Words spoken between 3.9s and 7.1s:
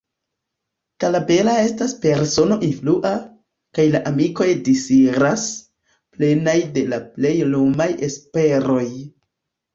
la amikoj disiras, plenaj de la